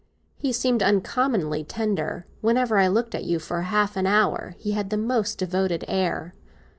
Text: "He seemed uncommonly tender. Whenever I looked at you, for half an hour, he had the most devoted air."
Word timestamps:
"He 0.35 0.51
seemed 0.51 0.81
uncommonly 0.81 1.63
tender. 1.63 2.25
Whenever 2.41 2.79
I 2.79 2.87
looked 2.87 3.13
at 3.13 3.23
you, 3.23 3.37
for 3.37 3.61
half 3.61 3.95
an 3.95 4.07
hour, 4.07 4.55
he 4.57 4.71
had 4.71 4.89
the 4.89 4.97
most 4.97 5.37
devoted 5.37 5.85
air." 5.87 6.33